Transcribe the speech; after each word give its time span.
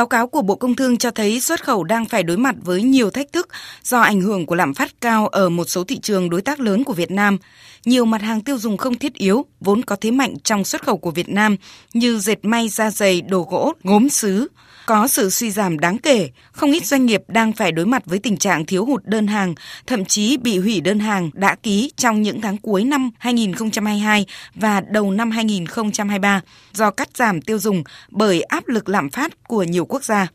Báo 0.00 0.06
cáo 0.06 0.26
của 0.26 0.42
Bộ 0.42 0.54
Công 0.54 0.74
Thương 0.74 0.98
cho 0.98 1.10
thấy 1.10 1.40
xuất 1.40 1.64
khẩu 1.64 1.84
đang 1.84 2.04
phải 2.04 2.22
đối 2.22 2.36
mặt 2.36 2.54
với 2.62 2.82
nhiều 2.82 3.10
thách 3.10 3.32
thức 3.32 3.48
do 3.82 4.00
ảnh 4.00 4.20
hưởng 4.20 4.46
của 4.46 4.54
lạm 4.54 4.74
phát 4.74 5.00
cao 5.00 5.28
ở 5.28 5.48
một 5.48 5.64
số 5.68 5.84
thị 5.84 5.98
trường 5.98 6.30
đối 6.30 6.42
tác 6.42 6.60
lớn 6.60 6.84
của 6.84 6.92
Việt 6.92 7.10
Nam. 7.10 7.38
Nhiều 7.84 8.04
mặt 8.04 8.22
hàng 8.22 8.40
tiêu 8.40 8.58
dùng 8.58 8.76
không 8.76 8.94
thiết 8.94 9.14
yếu 9.14 9.44
vốn 9.60 9.82
có 9.82 9.96
thế 9.96 10.10
mạnh 10.10 10.34
trong 10.44 10.64
xuất 10.64 10.82
khẩu 10.82 10.96
của 10.96 11.10
Việt 11.10 11.28
Nam 11.28 11.56
như 11.94 12.18
dệt 12.18 12.44
may, 12.44 12.68
da 12.68 12.90
dày, 12.90 13.20
đồ 13.20 13.46
gỗ, 13.50 13.72
gốm 13.84 14.08
sứ, 14.08 14.48
có 14.86 15.08
sự 15.08 15.30
suy 15.30 15.50
giảm 15.50 15.78
đáng 15.78 15.98
kể, 15.98 16.30
không 16.52 16.72
ít 16.72 16.86
doanh 16.86 17.06
nghiệp 17.06 17.22
đang 17.28 17.52
phải 17.52 17.72
đối 17.72 17.86
mặt 17.86 18.02
với 18.06 18.18
tình 18.18 18.36
trạng 18.36 18.66
thiếu 18.66 18.84
hụt 18.84 19.04
đơn 19.04 19.26
hàng, 19.26 19.54
thậm 19.86 20.04
chí 20.04 20.36
bị 20.36 20.58
hủy 20.58 20.80
đơn 20.80 20.98
hàng 20.98 21.30
đã 21.32 21.54
ký 21.54 21.92
trong 21.96 22.22
những 22.22 22.40
tháng 22.40 22.56
cuối 22.56 22.84
năm 22.84 23.10
2022 23.18 24.26
và 24.54 24.80
đầu 24.80 25.10
năm 25.10 25.30
2023 25.30 26.40
do 26.72 26.90
cắt 26.90 27.08
giảm 27.14 27.42
tiêu 27.42 27.58
dùng 27.58 27.82
bởi 28.08 28.42
áp 28.42 28.68
lực 28.68 28.88
lạm 28.88 29.10
phát 29.10 29.48
của 29.48 29.62
nhiều 29.62 29.84
quốc 29.90 30.04
gia. 30.04 30.28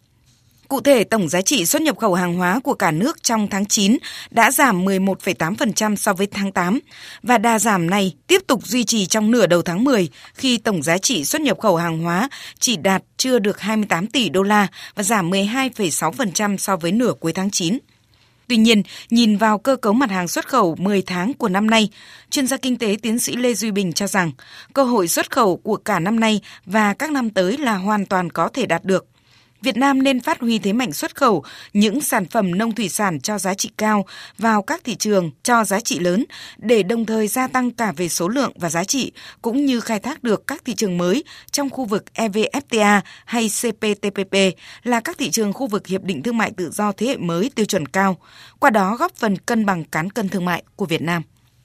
Cụ 0.68 0.82
thể, 0.82 1.04
tổng 1.04 1.30
giá 1.30 1.42
trị 1.42 1.66
xuất 1.66 1.82
nhập 1.82 1.98
khẩu 1.98 2.14
hàng 2.14 2.36
hóa 2.36 2.60
của 2.64 2.74
cả 2.74 2.92
nước 2.92 3.24
trong 3.24 3.48
tháng 3.48 3.66
9 3.66 3.98
đã 4.32 4.52
giảm 4.52 4.86
11,8% 4.86 5.96
so 5.96 6.14
với 6.14 6.28
tháng 6.28 6.52
8 6.52 6.80
và 7.24 7.38
đà 7.38 7.60
giảm 7.60 7.90
này 7.90 8.14
tiếp 8.28 8.42
tục 8.48 8.68
duy 8.68 8.84
trì 8.84 9.06
trong 9.06 9.32
nửa 9.32 9.48
đầu 9.48 9.62
tháng 9.62 9.84
10 9.84 10.10
khi 10.34 10.58
tổng 10.58 10.84
giá 10.84 10.98
trị 10.98 11.26
xuất 11.26 11.42
nhập 11.42 11.60
khẩu 11.60 11.76
hàng 11.76 12.04
hóa 12.04 12.30
chỉ 12.60 12.78
đạt 12.78 13.04
chưa 13.18 13.40
được 13.40 13.60
28 13.60 14.08
tỷ 14.08 14.30
đô 14.30 14.44
la 14.44 14.68
và 14.96 15.04
giảm 15.04 15.32
12,6% 15.32 16.58
so 16.58 16.78
với 16.78 16.92
nửa 16.92 17.14
cuối 17.20 17.34
tháng 17.34 17.52
9. 17.52 17.78
Tuy 18.48 18.58
nhiên, 18.58 18.84
nhìn 19.10 19.38
vào 19.38 19.58
cơ 19.58 19.76
cấu 19.76 19.94
mặt 19.94 20.12
hàng 20.12 20.28
xuất 20.28 20.48
khẩu 20.48 20.76
10 20.76 21.02
tháng 21.02 21.34
của 21.34 21.50
năm 21.50 21.70
nay, 21.70 21.90
chuyên 22.30 22.48
gia 22.48 22.58
kinh 22.58 22.78
tế 22.78 22.98
tiến 23.02 23.20
sĩ 23.20 23.36
Lê 23.36 23.54
Duy 23.54 23.72
Bình 23.72 23.94
cho 23.94 24.08
rằng 24.08 24.32
cơ 24.74 24.84
hội 24.84 25.08
xuất 25.08 25.32
khẩu 25.32 25.58
của 25.58 25.78
cả 25.78 26.00
năm 26.00 26.20
nay 26.20 26.42
và 26.66 26.94
các 26.94 27.12
năm 27.12 27.30
tới 27.30 27.58
là 27.58 27.76
hoàn 27.76 28.06
toàn 28.06 28.30
có 28.30 28.50
thể 28.54 28.66
đạt 28.66 28.86
được. 28.86 29.06
Việt 29.66 29.78
Nam 29.78 30.04
nên 30.04 30.20
phát 30.20 30.42
huy 30.42 30.60
thế 30.60 30.74
mạnh 30.74 30.94
xuất 30.94 31.16
khẩu 31.16 31.44
những 31.74 32.02
sản 32.02 32.26
phẩm 32.26 32.58
nông 32.58 32.76
thủy 32.76 32.90
sản 32.90 33.20
cho 33.20 33.38
giá 33.38 33.54
trị 33.54 33.72
cao 33.78 34.06
vào 34.38 34.62
các 34.62 34.82
thị 34.84 34.96
trường 34.96 35.32
cho 35.44 35.64
giá 35.64 35.80
trị 35.80 36.00
lớn 36.00 36.26
để 36.58 36.84
đồng 36.84 37.06
thời 37.06 37.28
gia 37.28 37.48
tăng 37.48 37.72
cả 37.72 37.94
về 37.98 38.10
số 38.10 38.28
lượng 38.28 38.52
và 38.56 38.70
giá 38.70 38.84
trị 38.84 39.12
cũng 39.42 39.66
như 39.66 39.80
khai 39.80 40.00
thác 40.00 40.24
được 40.24 40.48
các 40.48 40.66
thị 40.66 40.76
trường 40.76 40.98
mới 40.98 41.24
trong 41.52 41.70
khu 41.70 41.86
vực 41.86 42.06
EVFTA 42.16 43.02
hay 43.26 43.50
CPTPP 43.50 44.36
là 44.84 45.00
các 45.00 45.18
thị 45.18 45.30
trường 45.30 45.54
khu 45.54 45.68
vực 45.68 45.88
hiệp 45.88 46.04
định 46.04 46.24
thương 46.24 46.38
mại 46.38 46.52
tự 46.52 46.72
do 46.72 46.92
thế 46.92 47.08
hệ 47.08 47.18
mới 47.18 47.52
tiêu 47.56 47.66
chuẩn 47.66 47.86
cao, 47.86 48.18
qua 48.60 48.70
đó 48.70 48.96
góp 49.00 49.16
phần 49.16 49.38
cân 49.38 49.66
bằng 49.66 49.84
cán 49.84 50.10
cân 50.10 50.30
thương 50.30 50.46
mại 50.46 50.64
của 50.76 50.86
Việt 50.86 51.02
Nam. 51.02 51.22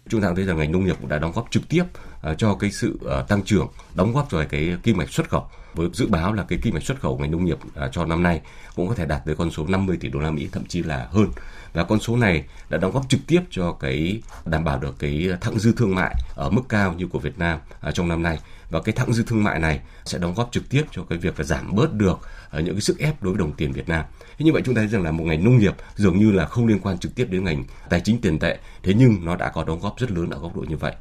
Chúng 0.08 0.22
ta 0.22 0.28
thấy 0.36 0.44
rằng 0.44 0.58
ngành 0.58 0.72
nông 0.72 0.84
nghiệp 0.84 0.96
cũng 1.00 1.08
đã 1.08 1.18
đóng 1.18 1.32
góp 1.34 1.50
trực 1.50 1.68
tiếp 1.68 1.84
Ờ, 2.20 2.34
cho 2.34 2.54
cái 2.54 2.70
sự 2.70 2.98
ờ, 3.04 3.22
tăng 3.22 3.42
trưởng, 3.42 3.68
đóng 3.94 4.12
góp 4.12 4.28
cho 4.30 4.44
cái 4.48 4.76
kim 4.82 4.98
ngạch 4.98 5.10
xuất 5.10 5.28
khẩu. 5.28 5.46
Với 5.74 5.88
dự 5.92 6.06
báo 6.06 6.32
là 6.32 6.42
cái 6.42 6.58
kim 6.62 6.74
ngạch 6.74 6.82
xuất 6.82 7.00
khẩu 7.00 7.18
ngành 7.18 7.30
nông 7.30 7.44
nghiệp 7.44 7.58
ờ, 7.74 7.88
cho 7.92 8.04
năm 8.04 8.22
nay 8.22 8.40
cũng 8.76 8.88
có 8.88 8.94
thể 8.94 9.06
đạt 9.06 9.22
tới 9.26 9.36
con 9.36 9.50
số 9.50 9.66
50 9.66 9.96
tỷ 10.00 10.08
đô 10.08 10.20
la 10.20 10.30
Mỹ 10.30 10.48
thậm 10.52 10.64
chí 10.64 10.82
là 10.82 11.08
hơn. 11.10 11.28
Và 11.72 11.84
con 11.84 12.00
số 12.00 12.16
này 12.16 12.44
đã 12.68 12.78
đóng 12.78 12.92
góp 12.92 13.08
trực 13.08 13.20
tiếp 13.26 13.40
cho 13.50 13.72
cái 13.72 14.22
đảm 14.44 14.64
bảo 14.64 14.78
được 14.78 14.98
cái 14.98 15.28
thặng 15.40 15.58
dư 15.58 15.72
thương 15.72 15.94
mại 15.94 16.14
ở 16.34 16.50
mức 16.50 16.62
cao 16.68 16.92
như 16.92 17.06
của 17.06 17.18
Việt 17.18 17.38
Nam 17.38 17.58
trong 17.94 18.08
năm 18.08 18.22
nay 18.22 18.38
và 18.70 18.80
cái 18.80 18.92
thặng 18.92 19.12
dư 19.12 19.22
thương 19.22 19.44
mại 19.44 19.58
này 19.58 19.80
sẽ 20.04 20.18
đóng 20.18 20.34
góp 20.34 20.48
trực 20.52 20.68
tiếp 20.70 20.82
cho 20.90 21.02
cái 21.02 21.18
việc 21.18 21.38
là 21.38 21.44
giảm 21.44 21.74
bớt 21.74 21.92
được 21.92 22.18
những 22.52 22.74
cái 22.74 22.80
sức 22.80 22.98
ép 22.98 23.22
đối 23.22 23.32
với 23.32 23.38
đồng 23.38 23.52
tiền 23.52 23.72
Việt 23.72 23.88
Nam. 23.88 24.04
Thế 24.38 24.44
như 24.44 24.52
vậy 24.52 24.62
chúng 24.64 24.74
ta 24.74 24.80
thấy 24.80 24.88
rằng 24.88 25.02
là 25.02 25.10
một 25.10 25.24
ngành 25.24 25.44
nông 25.44 25.58
nghiệp 25.58 25.74
dường 25.96 26.18
như 26.18 26.32
là 26.32 26.46
không 26.46 26.66
liên 26.66 26.78
quan 26.78 26.98
trực 26.98 27.14
tiếp 27.14 27.26
đến 27.30 27.44
ngành 27.44 27.64
tài 27.90 28.00
chính 28.00 28.20
tiền 28.20 28.38
tệ, 28.38 28.58
thế 28.82 28.94
nhưng 28.94 29.24
nó 29.24 29.36
đã 29.36 29.48
có 29.48 29.64
đóng 29.64 29.80
góp 29.80 29.98
rất 29.98 30.10
lớn 30.10 30.30
ở 30.30 30.38
góc 30.38 30.56
độ 30.56 30.64
như 30.68 30.76
vậy. 30.76 30.92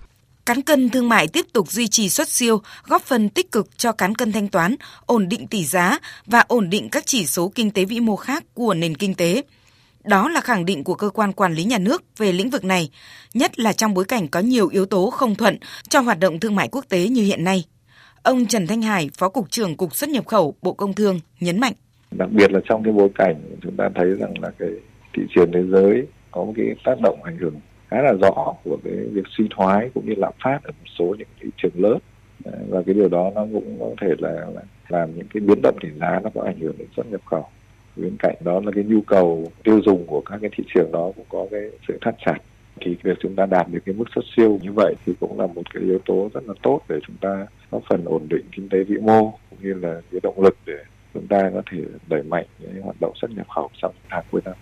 Cán 0.49 0.61
cân 0.61 0.89
thương 0.89 1.09
mại 1.09 1.27
tiếp 1.27 1.45
tục 1.53 1.71
duy 1.71 1.87
trì 1.87 2.09
xuất 2.09 2.27
siêu, 2.27 2.61
góp 2.87 3.01
phần 3.01 3.29
tích 3.29 3.51
cực 3.51 3.77
cho 3.77 3.91
cán 3.91 4.15
cân 4.15 4.31
thanh 4.31 4.47
toán, 4.47 4.75
ổn 5.05 5.29
định 5.29 5.47
tỷ 5.47 5.63
giá 5.63 5.99
và 6.25 6.43
ổn 6.47 6.69
định 6.69 6.89
các 6.89 7.05
chỉ 7.05 7.25
số 7.25 7.51
kinh 7.55 7.71
tế 7.71 7.85
vĩ 7.85 7.99
mô 7.99 8.15
khác 8.15 8.43
của 8.53 8.73
nền 8.73 8.95
kinh 8.95 9.15
tế. 9.15 9.41
Đó 10.03 10.29
là 10.29 10.41
khẳng 10.41 10.65
định 10.65 10.83
của 10.83 10.93
cơ 10.93 11.09
quan 11.09 11.33
quản 11.33 11.53
lý 11.53 11.63
nhà 11.63 11.77
nước 11.77 12.03
về 12.17 12.31
lĩnh 12.31 12.49
vực 12.49 12.63
này, 12.63 12.89
nhất 13.33 13.59
là 13.59 13.73
trong 13.73 13.93
bối 13.93 14.05
cảnh 14.05 14.27
có 14.27 14.39
nhiều 14.39 14.67
yếu 14.67 14.85
tố 14.85 15.09
không 15.09 15.35
thuận 15.35 15.57
cho 15.89 15.99
hoạt 15.99 16.19
động 16.19 16.39
thương 16.39 16.55
mại 16.55 16.67
quốc 16.71 16.85
tế 16.89 17.07
như 17.07 17.23
hiện 17.23 17.43
nay. 17.43 17.65
Ông 18.23 18.45
Trần 18.45 18.67
Thanh 18.67 18.81
Hải, 18.81 19.09
Phó 19.17 19.29
Cục 19.29 19.51
trưởng 19.51 19.77
Cục 19.77 19.95
xuất 19.95 20.09
nhập 20.09 20.27
khẩu 20.27 20.55
Bộ 20.61 20.73
Công 20.73 20.93
Thương 20.93 21.19
nhấn 21.39 21.59
mạnh. 21.59 21.73
Đặc 22.11 22.29
biệt 22.31 22.51
là 22.51 22.59
trong 22.69 22.83
cái 22.83 22.93
bối 22.93 23.09
cảnh 23.15 23.35
chúng 23.61 23.75
ta 23.77 23.89
thấy 23.95 24.07
rằng 24.19 24.33
là 24.41 24.51
cái 24.59 24.69
thị 25.13 25.23
trường 25.35 25.51
thế 25.53 25.61
giới 25.71 26.07
có 26.31 26.43
một 26.43 26.53
cái 26.55 26.65
tác 26.85 26.95
động 27.03 27.23
ảnh 27.23 27.37
hưởng 27.37 27.55
khá 27.89 28.01
là 28.01 28.13
rõ 28.13 28.53
của 28.63 28.77
cái 28.83 28.93
việc 28.93 29.25
suy 29.37 29.47
thoái 29.49 29.89
cũng 29.93 30.05
như 30.05 30.13
lạm 30.17 30.33
phát 30.43 30.59
ở 30.63 30.71
một 30.71 30.87
số 30.99 31.15
những 31.17 31.27
thị 31.39 31.49
trường 31.57 31.71
lớn. 31.75 31.97
Và 32.69 32.81
cái 32.85 32.95
điều 32.95 33.09
đó 33.09 33.31
nó 33.35 33.45
cũng 33.53 33.77
có 33.79 33.89
thể 34.01 34.07
là, 34.17 34.31
là 34.31 34.61
làm 34.89 35.15
những 35.15 35.27
cái 35.33 35.41
biến 35.41 35.61
động 35.63 35.77
tỷ 35.81 35.89
giá 35.99 36.19
nó 36.23 36.29
có 36.33 36.41
ảnh 36.41 36.59
hưởng 36.59 36.75
đến 36.77 36.87
xuất 36.95 37.11
nhập 37.11 37.21
khẩu. 37.25 37.45
Bên 37.95 38.15
cạnh 38.19 38.35
đó 38.39 38.61
là 38.65 38.71
cái 38.75 38.83
nhu 38.83 39.01
cầu 39.01 39.51
tiêu 39.63 39.81
dùng 39.85 40.07
của 40.07 40.21
các 40.21 40.37
cái 40.41 40.49
thị 40.57 40.63
trường 40.73 40.91
đó 40.91 41.11
cũng 41.15 41.25
có 41.29 41.47
cái 41.51 41.61
sự 41.87 41.97
thắt 42.01 42.15
chặt. 42.25 42.37
Thì 42.81 42.97
việc 43.03 43.17
chúng 43.21 43.35
ta 43.35 43.45
đạt 43.45 43.67
được 43.71 43.79
cái 43.85 43.95
mức 43.95 44.05
xuất 44.15 44.25
siêu 44.35 44.59
như 44.61 44.71
vậy 44.75 44.93
thì 45.05 45.13
cũng 45.19 45.39
là 45.39 45.47
một 45.47 45.73
cái 45.73 45.83
yếu 45.83 45.99
tố 46.05 46.29
rất 46.33 46.43
là 46.47 46.53
tốt 46.63 46.81
để 46.89 46.99
chúng 47.07 47.15
ta 47.21 47.47
có 47.71 47.79
phần 47.89 48.05
ổn 48.05 48.27
định 48.29 48.45
kinh 48.51 48.69
tế 48.69 48.83
vĩ 48.83 48.97
mô 48.97 49.33
cũng 49.49 49.59
như 49.61 49.73
là 49.73 50.01
cái 50.11 50.19
động 50.23 50.41
lực 50.43 50.57
để 50.65 50.77
chúng 51.13 51.27
ta 51.27 51.51
có 51.53 51.61
thể 51.71 51.79
đẩy 52.07 52.23
mạnh 52.23 52.45
cái 52.63 52.81
hoạt 52.81 52.95
động 53.01 53.11
xuất 53.15 53.31
nhập 53.31 53.47
khẩu 53.49 53.69
trong 53.81 53.93
tháng 54.09 54.23
cuối 54.31 54.41
năm. 54.45 54.53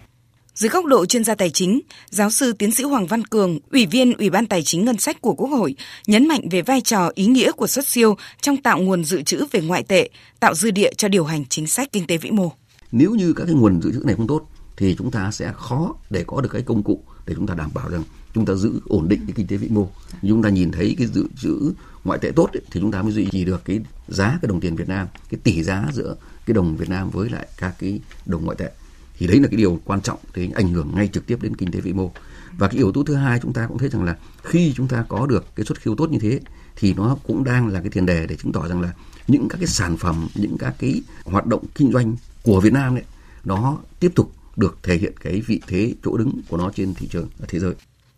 Dưới 0.57 0.69
góc 0.69 0.85
độ 0.85 1.05
chuyên 1.05 1.23
gia 1.23 1.35
tài 1.35 1.49
chính, 1.49 1.81
giáo 2.09 2.29
sư 2.29 2.53
tiến 2.53 2.71
sĩ 2.71 2.83
Hoàng 2.83 3.07
Văn 3.07 3.23
Cường, 3.23 3.59
Ủy 3.71 3.85
viên 3.85 4.13
Ủy 4.13 4.29
ban 4.29 4.45
Tài 4.45 4.63
chính 4.63 4.85
Ngân 4.85 4.97
sách 4.97 5.21
của 5.21 5.33
Quốc 5.33 5.47
hội, 5.47 5.75
nhấn 6.07 6.27
mạnh 6.27 6.49
về 6.51 6.61
vai 6.61 6.81
trò 6.81 7.11
ý 7.15 7.25
nghĩa 7.25 7.51
của 7.51 7.67
xuất 7.67 7.87
siêu 7.87 8.17
trong 8.41 8.57
tạo 8.57 8.79
nguồn 8.79 9.03
dự 9.03 9.21
trữ 9.21 9.45
về 9.51 9.61
ngoại 9.61 9.83
tệ, 9.83 10.09
tạo 10.39 10.55
dư 10.55 10.71
địa 10.71 10.93
cho 10.97 11.07
điều 11.07 11.25
hành 11.25 11.45
chính 11.45 11.67
sách 11.67 11.91
kinh 11.91 12.07
tế 12.07 12.17
vĩ 12.17 12.31
mô. 12.31 12.51
Nếu 12.91 13.11
như 13.11 13.33
các 13.33 13.45
cái 13.45 13.55
nguồn 13.55 13.81
dự 13.81 13.91
trữ 13.91 13.99
này 14.05 14.15
không 14.15 14.27
tốt, 14.27 14.49
thì 14.77 14.95
chúng 14.97 15.11
ta 15.11 15.31
sẽ 15.31 15.53
khó 15.55 15.95
để 16.09 16.23
có 16.27 16.41
được 16.41 16.49
cái 16.53 16.61
công 16.61 16.83
cụ 16.83 17.03
để 17.25 17.33
chúng 17.35 17.47
ta 17.47 17.53
đảm 17.53 17.69
bảo 17.73 17.89
rằng 17.89 18.03
chúng 18.33 18.45
ta 18.45 18.53
giữ 18.53 18.71
ổn 18.85 19.07
định 19.07 19.19
cái 19.27 19.33
kinh 19.35 19.47
tế 19.47 19.57
vĩ 19.57 19.67
mô. 19.67 19.87
Chúng 20.21 20.43
ta 20.43 20.49
nhìn 20.49 20.71
thấy 20.71 20.95
cái 20.97 21.07
dự 21.07 21.25
trữ 21.41 21.73
ngoại 22.03 22.19
tệ 22.19 22.31
tốt 22.35 22.49
ấy, 22.53 22.61
thì 22.71 22.79
chúng 22.81 22.91
ta 22.91 23.01
mới 23.01 23.11
duy 23.11 23.27
trì 23.31 23.45
được 23.45 23.65
cái 23.65 23.79
giá 24.07 24.39
cái 24.41 24.49
đồng 24.49 24.59
tiền 24.59 24.75
Việt 24.75 24.89
Nam, 24.89 25.07
cái 25.29 25.39
tỷ 25.43 25.63
giá 25.63 25.87
giữa 25.93 26.15
cái 26.45 26.53
đồng 26.53 26.77
Việt 26.77 26.89
Nam 26.89 27.09
với 27.09 27.29
lại 27.29 27.47
các 27.57 27.75
cái 27.79 27.99
đồng 28.25 28.45
ngoại 28.45 28.57
tệ 28.59 28.69
thì 29.17 29.27
đấy 29.27 29.39
là 29.39 29.47
cái 29.47 29.57
điều 29.57 29.79
quan 29.85 30.01
trọng, 30.01 30.19
thì 30.33 30.49
ảnh 30.55 30.73
hưởng 30.73 30.91
ngay 30.95 31.07
trực 31.07 31.27
tiếp 31.27 31.41
đến 31.41 31.55
kinh 31.55 31.71
tế 31.71 31.81
vĩ 31.81 31.93
mô. 31.93 32.11
Và 32.57 32.67
cái 32.67 32.77
yếu 32.77 32.91
tố 32.91 33.03
thứ 33.03 33.15
hai 33.15 33.39
chúng 33.39 33.53
ta 33.53 33.67
cũng 33.67 33.77
thấy 33.77 33.89
rằng 33.89 34.03
là 34.03 34.17
khi 34.43 34.73
chúng 34.75 34.87
ta 34.87 35.05
có 35.09 35.25
được 35.25 35.45
cái 35.55 35.65
xuất 35.65 35.81
khẩu 35.81 35.95
tốt 35.95 36.11
như 36.11 36.19
thế, 36.19 36.39
thì 36.75 36.93
nó 36.93 37.17
cũng 37.27 37.43
đang 37.43 37.67
là 37.67 37.81
cái 37.81 37.89
tiền 37.89 38.05
đề 38.05 38.27
để 38.27 38.35
chứng 38.35 38.51
tỏ 38.51 38.67
rằng 38.67 38.81
là 38.81 38.93
những 39.27 39.47
các 39.49 39.57
cái 39.57 39.67
sản 39.67 39.97
phẩm, 39.97 40.27
những 40.35 40.57
các 40.57 40.75
cái 40.79 41.01
hoạt 41.25 41.45
động 41.45 41.65
kinh 41.75 41.91
doanh 41.91 42.15
của 42.43 42.61
Việt 42.61 42.73
Nam 42.73 42.95
đấy 42.95 43.03
nó 43.43 43.77
tiếp 43.99 44.11
tục 44.15 44.31
được 44.55 44.77
thể 44.83 44.97
hiện 44.97 45.13
cái 45.19 45.41
vị 45.41 45.61
thế 45.67 45.93
chỗ 46.03 46.17
đứng 46.17 46.41
của 46.49 46.57
nó 46.57 46.71
trên 46.75 46.93
thị 46.93 47.07
trường 47.11 47.29
thế 47.47 47.59
giới 47.59 47.73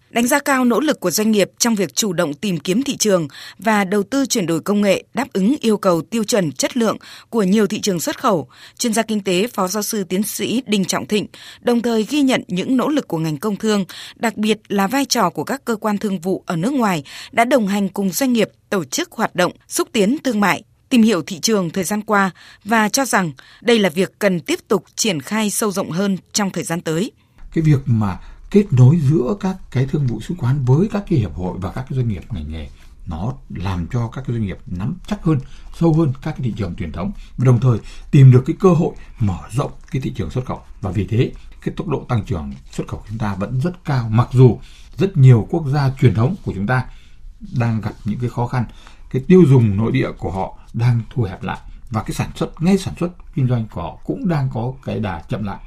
đánh 0.09 0.27
giá 0.27 0.39
cao 0.39 0.65
nỗ 0.65 0.79
lực 0.79 0.99
của 0.99 1.11
doanh 1.11 1.31
nghiệp 1.31 1.51
trong 1.57 1.75
việc 1.75 1.95
chủ 1.95 2.13
động 2.13 2.33
tìm 2.33 2.59
kiếm 2.59 2.83
thị 2.83 2.97
trường 2.97 3.27
và 3.59 3.83
đầu 3.83 4.03
tư 4.03 4.25
chuyển 4.25 4.45
đổi 4.45 4.59
công 4.59 4.81
nghệ 4.81 5.03
đáp 5.13 5.27
ứng 5.33 5.55
yêu 5.61 5.77
cầu 5.77 6.01
tiêu 6.01 6.23
chuẩn 6.23 6.51
chất 6.51 6.77
lượng 6.77 6.97
của 7.29 7.43
nhiều 7.43 7.67
thị 7.67 7.81
trường 7.81 7.99
xuất 7.99 8.19
khẩu, 8.19 8.47
chuyên 8.77 8.93
gia 8.93 9.03
kinh 9.03 9.23
tế 9.23 9.47
Phó 9.47 9.67
giáo 9.67 9.83
sư 9.83 10.03
tiến 10.03 10.23
sĩ 10.23 10.63
Đinh 10.65 10.85
Trọng 10.85 11.05
Thịnh 11.05 11.27
đồng 11.61 11.81
thời 11.81 12.03
ghi 12.03 12.21
nhận 12.21 12.43
những 12.47 12.77
nỗ 12.77 12.87
lực 12.87 13.07
của 13.07 13.17
ngành 13.17 13.37
công 13.37 13.55
thương, 13.55 13.85
đặc 14.15 14.37
biệt 14.37 14.59
là 14.67 14.87
vai 14.87 15.05
trò 15.05 15.29
của 15.29 15.43
các 15.43 15.65
cơ 15.65 15.75
quan 15.75 15.97
thương 15.97 16.19
vụ 16.19 16.43
ở 16.45 16.55
nước 16.55 16.73
ngoài 16.73 17.03
đã 17.31 17.45
đồng 17.45 17.67
hành 17.67 17.89
cùng 17.89 18.11
doanh 18.11 18.33
nghiệp 18.33 18.49
tổ 18.69 18.83
chức 18.83 19.11
hoạt 19.11 19.35
động 19.35 19.51
xúc 19.67 19.87
tiến 19.91 20.17
thương 20.23 20.39
mại 20.39 20.63
tìm 20.89 21.01
hiểu 21.01 21.21
thị 21.21 21.39
trường 21.39 21.69
thời 21.69 21.83
gian 21.83 22.01
qua 22.01 22.31
và 22.63 22.89
cho 22.89 23.05
rằng 23.05 23.31
đây 23.61 23.79
là 23.79 23.89
việc 23.89 24.19
cần 24.19 24.39
tiếp 24.39 24.59
tục 24.67 24.85
triển 24.95 25.21
khai 25.21 25.49
sâu 25.49 25.71
rộng 25.71 25.91
hơn 25.91 26.17
trong 26.33 26.49
thời 26.49 26.63
gian 26.63 26.81
tới. 26.81 27.11
Cái 27.53 27.63
việc 27.63 27.79
mà 27.85 28.17
kết 28.51 28.73
nối 28.73 28.99
giữa 28.99 29.35
các 29.39 29.57
cái 29.71 29.85
thương 29.85 30.07
vụ 30.07 30.21
sứ 30.21 30.35
quán 30.37 30.65
với 30.65 30.87
các 30.91 31.03
cái 31.09 31.19
hiệp 31.19 31.35
hội 31.35 31.57
và 31.61 31.71
các 31.71 31.85
cái 31.89 31.97
doanh 31.97 32.07
nghiệp 32.07 32.23
ngành 32.29 32.51
nghề. 32.51 32.69
Nó 33.05 33.33
làm 33.49 33.87
cho 33.91 34.07
các 34.07 34.23
cái 34.27 34.35
doanh 34.35 34.45
nghiệp 34.45 34.57
nắm 34.65 34.95
chắc 35.07 35.23
hơn, 35.23 35.39
sâu 35.79 35.93
hơn 35.93 36.13
các 36.21 36.31
cái 36.31 36.41
thị 36.43 36.53
trường 36.57 36.75
truyền 36.75 36.91
thống 36.91 37.11
và 37.37 37.45
đồng 37.45 37.59
thời 37.59 37.79
tìm 38.11 38.31
được 38.31 38.43
cái 38.45 38.55
cơ 38.59 38.69
hội 38.69 38.93
mở 39.19 39.37
rộng 39.51 39.71
cái 39.91 40.01
thị 40.01 40.13
trường 40.15 40.29
xuất 40.29 40.45
khẩu. 40.45 40.61
Và 40.81 40.91
vì 40.91 41.07
thế, 41.07 41.31
cái 41.61 41.73
tốc 41.77 41.87
độ 41.87 42.05
tăng 42.09 42.23
trưởng 42.23 42.53
xuất 42.71 42.87
khẩu 42.87 42.99
của 42.99 43.05
chúng 43.09 43.17
ta 43.17 43.35
vẫn 43.35 43.61
rất 43.61 43.85
cao, 43.85 44.09
mặc 44.09 44.27
dù 44.31 44.59
rất 44.97 45.17
nhiều 45.17 45.47
quốc 45.49 45.63
gia 45.67 45.91
truyền 46.01 46.13
thống 46.13 46.35
của 46.45 46.53
chúng 46.55 46.67
ta 46.67 46.85
đang 47.57 47.81
gặp 47.81 47.93
những 48.05 48.19
cái 48.19 48.29
khó 48.29 48.47
khăn. 48.47 48.65
Cái 49.09 49.23
tiêu 49.27 49.43
dùng 49.47 49.77
nội 49.77 49.91
địa 49.91 50.11
của 50.17 50.31
họ 50.31 50.59
đang 50.73 51.01
thu 51.13 51.23
hẹp 51.23 51.43
lại 51.43 51.59
và 51.89 52.03
cái 52.03 52.11
sản 52.11 52.31
xuất, 52.35 52.61
ngay 52.61 52.77
sản 52.77 52.93
xuất 52.99 53.11
kinh 53.35 53.47
doanh 53.47 53.67
của 53.71 53.81
họ 53.81 53.97
cũng 54.05 54.27
đang 54.27 54.49
có 54.53 54.73
cái 54.85 54.99
đà 54.99 55.23
chậm 55.29 55.43
lại. 55.43 55.57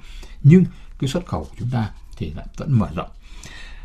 Nhưng 0.42 0.64
cái 0.98 1.08
xuất 1.08 1.26
khẩu 1.26 1.44
của 1.44 1.56
chúng 1.58 1.70
ta 1.70 1.90
thì 2.22 2.32
lại 2.36 2.46
vẫn 2.56 2.78
mở 2.78 2.88
rộng 2.96 3.10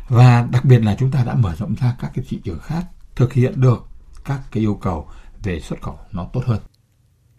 và 0.08 0.46
đặc 0.52 0.64
biệt 0.64 0.78
là 0.78 0.96
chúng 0.98 1.10
ta 1.10 1.24
đã 1.24 1.34
mở 1.34 1.54
rộng 1.58 1.74
ra 1.80 1.96
các 2.00 2.10
cái 2.14 2.24
thị 2.28 2.38
trường 2.44 2.58
khác 2.60 2.82
thực 3.14 3.32
hiện 3.32 3.60
được 3.60 3.86
các 4.24 4.40
cái 4.52 4.62
yêu 4.62 4.74
cầu 4.74 5.08
về 5.42 5.60
xuất 5.60 5.82
khẩu 5.82 5.98
nó 6.12 6.28
tốt 6.32 6.42
hơn. 6.46 6.60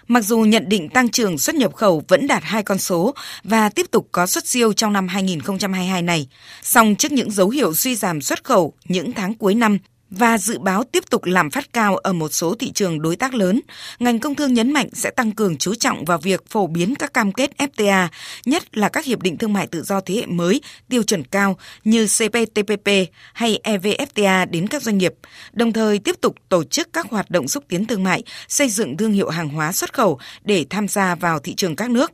Mặc 0.08 0.22
dù 0.22 0.40
nhận 0.40 0.70
định 0.70 0.90
tăng 0.90 1.10
trưởng 1.10 1.38
xuất 1.38 1.56
nhập 1.56 1.76
khẩu 1.76 2.04
vẫn 2.08 2.28
đạt 2.28 2.44
hai 2.44 2.64
con 2.64 2.78
số 2.78 3.14
và 3.44 3.70
tiếp 3.70 3.86
tục 3.92 4.10
có 4.12 4.26
xuất 4.28 4.48
siêu 4.48 4.74
trong 4.74 4.94
năm 4.94 5.08
2022 5.08 6.02
này, 6.02 6.28
song 6.62 6.96
trước 6.96 7.12
những 7.12 7.32
dấu 7.32 7.50
hiệu 7.50 7.74
suy 7.74 7.96
giảm 7.96 8.22
xuất 8.22 8.44
khẩu 8.44 8.74
những 8.88 9.12
tháng 9.12 9.34
cuối 9.34 9.56
năm, 9.56 9.78
và 10.10 10.38
dự 10.38 10.60
báo 10.60 10.84
tiếp 10.84 11.04
tục 11.10 11.26
làm 11.26 11.50
phát 11.50 11.74
cao 11.74 11.98
ở 11.98 12.14
một 12.14 12.30
số 12.34 12.56
thị 12.56 12.72
trường 12.72 13.02
đối 13.02 13.16
tác 13.16 13.34
lớn, 13.34 13.62
ngành 14.00 14.20
công 14.20 14.36
thương 14.36 14.54
nhấn 14.54 14.74
mạnh 14.74 14.90
sẽ 14.94 15.10
tăng 15.10 15.32
cường 15.32 15.58
chú 15.58 15.76
trọng 15.76 16.06
vào 16.06 16.18
việc 16.18 16.50
phổ 16.50 16.68
biến 16.68 16.96
các 16.96 17.14
cam 17.14 17.32
kết 17.32 17.52
FTA, 17.58 18.08
nhất 18.46 18.78
là 18.78 18.90
các 18.90 19.06
hiệp 19.06 19.22
định 19.22 19.38
thương 19.38 19.54
mại 19.54 19.68
tự 19.68 19.84
do 19.84 20.02
thế 20.02 20.16
hệ 20.16 20.26
mới, 20.26 20.62
tiêu 20.90 21.04
chuẩn 21.04 21.24
cao 21.24 21.58
như 21.84 22.08
CPTPP 22.08 22.90
hay 23.34 23.60
EVFTA 23.64 24.50
đến 24.50 24.68
các 24.68 24.84
doanh 24.84 24.98
nghiệp, 24.98 25.14
đồng 25.54 25.74
thời 25.74 26.00
tiếp 26.00 26.16
tục 26.22 26.36
tổ 26.50 26.64
chức 26.64 26.94
các 26.94 27.10
hoạt 27.10 27.32
động 27.32 27.48
xúc 27.48 27.64
tiến 27.68 27.86
thương 27.86 28.04
mại, 28.04 28.24
xây 28.48 28.70
dựng 28.70 28.98
thương 28.98 29.12
hiệu 29.12 29.30
hàng 29.30 29.50
hóa 29.50 29.72
xuất 29.72 29.94
khẩu 29.94 30.20
để 30.44 30.66
tham 30.70 30.88
gia 30.88 31.16
vào 31.16 31.40
thị 31.40 31.56
trường 31.56 31.76
các 31.76 31.90
nước. 31.90 32.12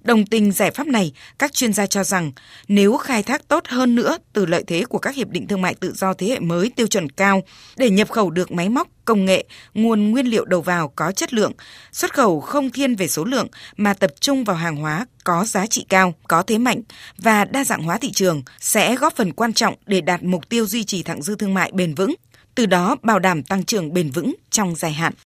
Đồng 0.00 0.26
tình 0.26 0.52
giải 0.52 0.70
pháp 0.70 0.86
này, 0.86 1.12
các 1.38 1.52
chuyên 1.52 1.72
gia 1.72 1.86
cho 1.86 2.04
rằng 2.04 2.32
nếu 2.68 2.96
khai 2.96 3.22
thác 3.22 3.48
tốt 3.48 3.64
hơn 3.66 3.94
nữa 3.94 4.18
từ 4.32 4.46
lợi 4.46 4.64
thế 4.66 4.84
của 4.84 4.98
các 4.98 5.14
hiệp 5.14 5.28
định 5.28 5.46
thương 5.46 5.62
mại 5.62 5.74
tự 5.74 5.92
do 5.96 6.14
thế 6.14 6.26
hệ 6.26 6.38
mới 6.38 6.70
tiêu 6.76 6.86
chuẩn 6.86 7.10
cao 7.10 7.42
để 7.76 7.90
nhập 7.90 8.10
khẩu 8.10 8.30
được 8.30 8.52
máy 8.52 8.68
móc, 8.68 8.88
công 9.04 9.24
nghệ, 9.24 9.44
nguồn 9.74 10.10
nguyên 10.10 10.26
liệu 10.26 10.44
đầu 10.44 10.62
vào 10.62 10.88
có 10.96 11.12
chất 11.12 11.34
lượng, 11.34 11.52
xuất 11.92 12.14
khẩu 12.14 12.40
không 12.40 12.70
thiên 12.70 12.96
về 12.96 13.08
số 13.08 13.24
lượng 13.24 13.46
mà 13.76 13.94
tập 13.94 14.10
trung 14.20 14.44
vào 14.44 14.56
hàng 14.56 14.76
hóa 14.76 15.06
có 15.24 15.44
giá 15.44 15.66
trị 15.66 15.86
cao, 15.88 16.14
có 16.28 16.42
thế 16.42 16.58
mạnh 16.58 16.82
và 17.18 17.44
đa 17.44 17.64
dạng 17.64 17.82
hóa 17.82 17.98
thị 17.98 18.12
trường 18.12 18.42
sẽ 18.60 18.96
góp 18.96 19.16
phần 19.16 19.32
quan 19.32 19.52
trọng 19.52 19.74
để 19.86 20.00
đạt 20.00 20.22
mục 20.22 20.48
tiêu 20.48 20.66
duy 20.66 20.84
trì 20.84 21.02
thặng 21.02 21.22
dư 21.22 21.36
thương 21.36 21.54
mại 21.54 21.70
bền 21.74 21.94
vững, 21.94 22.14
từ 22.54 22.66
đó 22.66 22.96
bảo 23.02 23.18
đảm 23.18 23.42
tăng 23.42 23.64
trưởng 23.64 23.92
bền 23.92 24.10
vững 24.10 24.34
trong 24.50 24.74
dài 24.74 24.92
hạn. 24.92 25.12